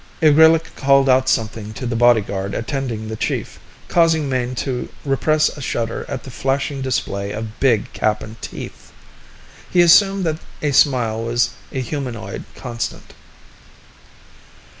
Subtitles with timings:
[0.19, 5.61] Igrillik called out something to the bodyguard attending the chief, causing Mayne to repress a
[5.61, 8.91] shudder at the flashing display of big Kappan teeth.
[9.69, 13.13] He assumed that a smile was a humanoid constant.